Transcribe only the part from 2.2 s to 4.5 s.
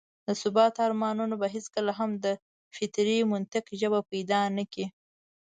د فطري منطق ژبه پيدا